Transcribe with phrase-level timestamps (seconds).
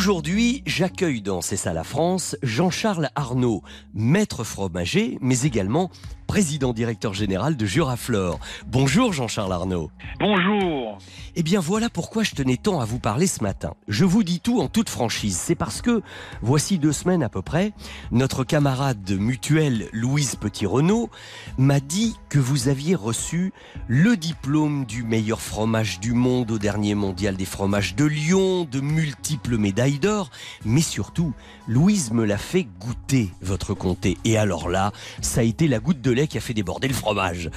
[0.00, 5.90] Aujourd'hui, j'accueille dans C'est ça la France Jean-Charles Arnaud, maître fromager, mais également
[6.30, 8.38] président directeur général de Juraflore.
[8.68, 9.90] Bonjour Jean-Charles Arnaud.
[10.20, 10.96] Bonjour.
[11.34, 13.74] Eh bien voilà pourquoi je tenais tant à vous parler ce matin.
[13.88, 15.36] Je vous dis tout en toute franchise.
[15.36, 16.02] C'est parce que,
[16.40, 17.72] voici deux semaines à peu près,
[18.12, 21.10] notre camarade de mutuelle Louise Petit-Renault
[21.58, 23.52] m'a dit que vous aviez reçu
[23.88, 28.78] le diplôme du meilleur fromage du monde au dernier mondial des fromages de Lyon, de
[28.78, 30.30] multiples médailles d'or,
[30.64, 31.32] mais surtout,
[31.66, 34.16] Louise me l'a fait goûter, votre comté.
[34.24, 36.94] Et alors là, ça a été la goutte de lait qui a fait déborder le
[36.94, 37.50] fromage.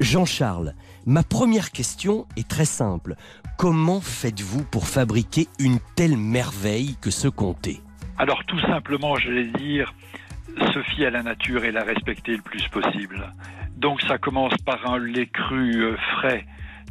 [0.00, 0.74] Jean-Charles,
[1.06, 3.14] ma première question est très simple.
[3.56, 7.80] Comment faites-vous pour fabriquer une telle merveille que ce comté?
[8.18, 9.94] Alors tout simplement, je vais dire,
[10.72, 13.32] se fier à la nature et la respecter le plus possible.
[13.76, 16.44] Donc ça commence par un lait cru euh, frais,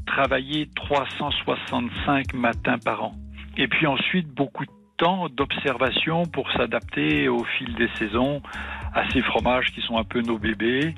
[0.05, 3.15] travaillé 365 matins par an.
[3.57, 8.41] Et puis ensuite, beaucoup de temps d'observation pour s'adapter au fil des saisons
[8.93, 10.95] à ces fromages qui sont un peu nos bébés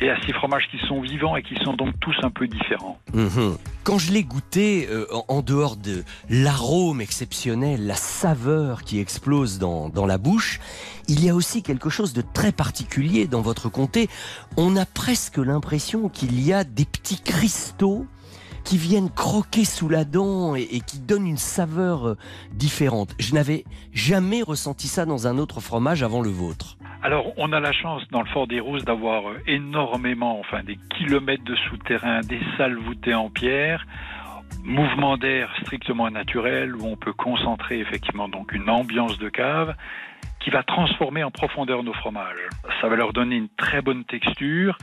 [0.00, 2.98] et à ces fromages qui sont vivants et qui sont donc tous un peu différents.
[3.12, 3.58] Mhm.
[3.84, 9.90] Quand je l'ai goûté, euh, en dehors de l'arôme exceptionnel, la saveur qui explose dans,
[9.90, 10.60] dans la bouche,
[11.08, 14.08] il y a aussi quelque chose de très particulier dans votre comté.
[14.56, 18.06] On a presque l'impression qu'il y a des petits cristaux
[18.64, 22.16] qui viennent croquer sous la dent et, qui donnent une saveur euh,
[22.52, 23.14] différente.
[23.18, 26.76] Je n'avais jamais ressenti ça dans un autre fromage avant le vôtre.
[27.02, 30.78] Alors, on a la chance dans le Fort des Rousses d'avoir euh, énormément, enfin des
[30.96, 33.86] kilomètres de souterrains, des salles voûtées en pierre,
[34.62, 39.74] mouvement d'air strictement naturel où on peut concentrer effectivement donc une ambiance de cave
[40.40, 42.48] qui va transformer en profondeur nos fromages.
[42.80, 44.76] Ça va leur donner une très bonne texture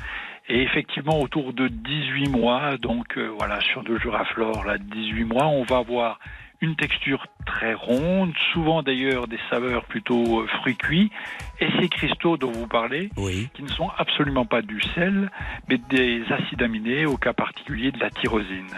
[0.50, 5.46] et effectivement autour de 18 mois, donc euh, voilà sur de Juraflore, là 18 mois,
[5.48, 6.20] on va avoir
[6.62, 11.12] une texture très ronde, souvent d'ailleurs des saveurs plutôt euh, fruits cuits,
[11.62, 13.48] et ces cristaux dont vous parlez, Oui.
[13.54, 15.32] qui ne sont absolument pas du sel,
[15.70, 18.76] mais des acides aminés, au cas particulier de la tyrosine.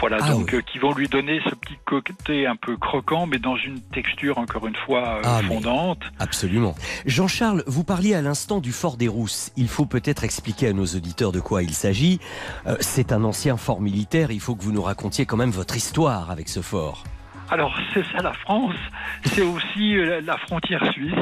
[0.00, 0.58] Voilà, Ah donc oui.
[0.58, 4.38] euh, qui vont lui donner ce petit côté un peu croquant, mais dans une texture
[4.38, 6.02] encore une fois euh, Ah, fondante.
[6.18, 6.74] Absolument.
[7.06, 9.52] Jean-Charles, vous parliez à l'instant du Fort des Rousses.
[9.56, 12.18] Il faut peut-être expliquer à nos auditeurs de quoi il s'agit.
[12.66, 14.30] Euh, c'est un ancien fort militaire.
[14.30, 17.04] Il faut que vous nous racontiez quand même votre histoire avec ce fort.
[17.52, 18.76] Alors c'est ça la France,
[19.24, 21.12] c'est aussi la frontière suisse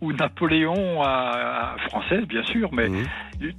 [0.00, 3.04] où Napoléon a, française bien sûr, mais Mhm.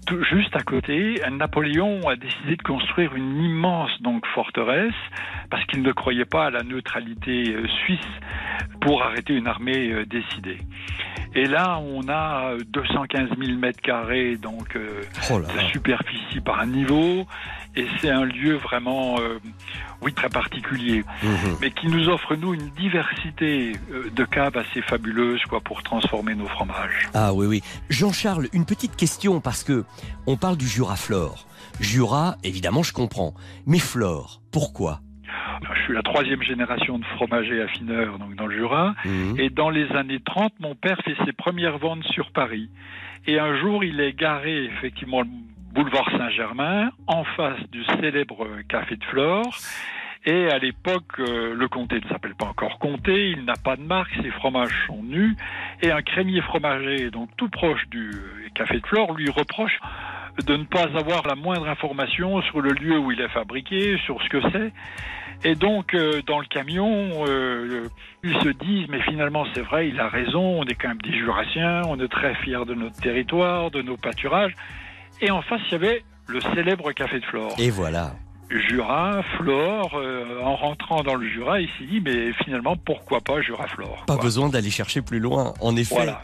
[0.05, 4.93] Tout juste à côté, Napoléon a décidé de construire une immense donc forteresse
[5.49, 7.99] parce qu'il ne croyait pas à la neutralité euh, suisse
[8.81, 10.57] pour arrêter une armée euh, décidée.
[11.35, 15.01] Et là, on a euh, 215 000 mètres carrés donc euh,
[15.31, 17.25] Oh de superficie par niveau,
[17.75, 19.37] et c'est un lieu vraiment, euh,
[20.01, 21.57] oui, très particulier Mhm.
[21.61, 26.33] mais qui nous offre nous une diversité euh, de caves assez fabuleuse quoi pour transformer
[26.35, 27.09] nos fromages.
[27.13, 27.61] Ah oui, oui.
[27.89, 29.68] Jean-Charles, une petite question parce que
[30.27, 31.45] on parle du Jura-Flore.
[31.79, 33.33] Jura, évidemment, je comprends.
[33.65, 34.99] Mais Flore, pourquoi?
[35.75, 39.35] Je suis la troisième génération de fromagers affineurs donc dans le Jura Mhm.
[39.39, 42.69] et dans les années 30 mon père fait ses premières ventes sur Paris
[43.27, 45.27] et un jour il est garé effectivement le
[45.73, 49.53] boulevard Saint-Germain en face du célèbre café de Flore
[50.25, 53.81] et à l'époque, euh, le comté ne s'appelle pas encore comté, il n'a pas de
[53.81, 55.35] marque, ses fromages sont nus,
[55.81, 59.79] et un crémier fromager, donc tout proche du euh, café de Flore, lui reproche
[60.45, 64.21] de ne pas avoir la moindre information sur le lieu où il est fabriqué, sur
[64.21, 64.71] ce que c'est.
[65.43, 67.87] Et donc, euh, dans le camion, euh,
[68.23, 71.17] ils se disent, mais finalement, c'est vrai, il a raison, on est quand même des
[71.17, 74.53] Jurassiens, on est très fiers de notre territoire, de nos pâturages.
[75.21, 77.53] Et en face, il y avait le célèbre café de Flore.
[77.57, 78.11] Et voilà.
[78.49, 83.41] Jura, Flore, euh, en rentrant dans le Jura, il s'est dit, mais finalement, pourquoi pas
[83.41, 85.95] Jura-Flore Pas besoin d'aller chercher plus loin, en effet.
[85.95, 86.21] Voilà.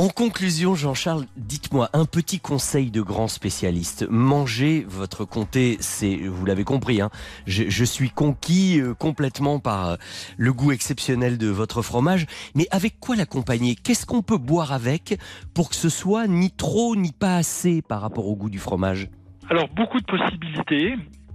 [0.00, 4.06] En conclusion, Jean-Charles, dites-moi un petit conseil de grand spécialiste.
[4.08, 7.10] Manger votre comté, c'est, vous l'avez compris, hein,
[7.46, 9.96] je, je suis conquis euh, complètement par euh,
[10.38, 12.26] le goût exceptionnel de votre fromage.
[12.54, 13.74] Mais avec quoi l'accompagner?
[13.74, 15.18] Qu'est-ce qu'on peut boire avec
[15.52, 19.10] pour que ce soit ni trop ni pas assez par rapport au goût du fromage?
[19.50, 20.94] Alors, beaucoup de possibilités.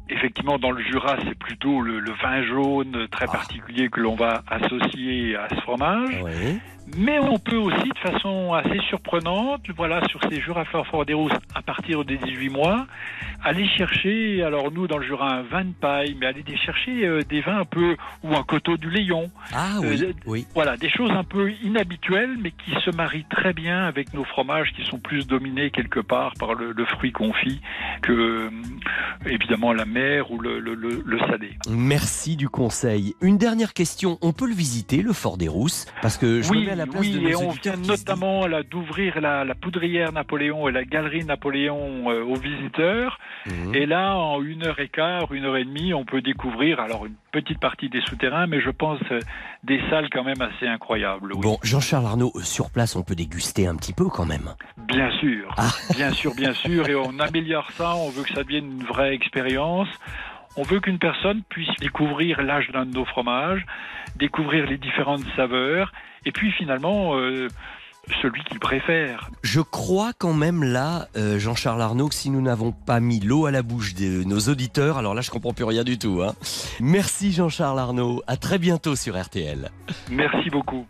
[0.10, 3.34] Effectivement, dans le Jura, c'est plutôt le, vin jaune très ah.
[3.34, 6.22] particulier que l'on va associer à ce fromage.
[6.24, 6.60] Oui.
[6.98, 10.42] Mais on peut aussi, de façon assez surprenante, voilà, sur ces
[11.06, 12.86] des Rousses, à partir des 18 mois,
[13.44, 17.22] aller chercher, alors nous dans le Jura, un vin de paille, mais aller chercher euh,
[17.24, 19.32] des vins un peu, ou un coteau du Léon.
[19.54, 20.48] Ah oui, euh, oui.
[20.54, 24.72] Voilà, des choses un peu inhabituelles, mais qui se marient très bien avec nos fromages
[24.76, 27.62] qui sont plus dominés quelque part par le, fruit confit
[28.04, 28.50] que, euh,
[29.26, 31.58] évidemment, la mer ou le, le, salé.
[31.70, 33.16] Merci du conseil.
[33.22, 36.66] Une dernière question, on peut le visiter, le Fort des Rousses Parce que je oui,
[36.98, 42.36] oui, et on vient notamment d'ouvrir la, poudrière Napoléon et la galerie Napoléon euh, aux
[42.36, 43.20] visiteurs.
[43.46, 43.76] Mhm.
[43.76, 47.06] Et là, en une heure et quart, une heure et demie, on peut découvrir alors
[47.06, 49.20] une petite partie des souterrains, mais je pense euh,
[49.64, 51.34] des salles quand même assez incroyables.
[51.36, 54.54] Bon, Jean-Charles Arnaud, sur place, on peut déguster un petit peu quand même.
[54.78, 55.70] Bien sûr, ah.
[55.96, 57.96] bien sûr, bien sûr, et on améliore ça.
[57.96, 59.90] On veut que ça devienne une vraie expérience.
[60.58, 63.66] On veut qu'une personne puisse découvrir l'âge d'un de nos fromages,
[64.16, 65.92] découvrir les différentes saveurs,
[66.26, 67.48] et puis finalement euh,
[68.22, 69.30] celui qu'il préfère.
[69.44, 73.46] Je crois quand même là, euh, Jean-Charles Arnaud, que si nous n'avons pas mis l'eau
[73.46, 76.22] à la bouche de nos auditeurs, alors là je comprends plus rien du tout.
[76.24, 76.34] Hein.
[76.80, 79.70] Merci Jean-Charles Arnaud, à très bientôt sur RTL.
[80.10, 80.86] Merci beaucoup.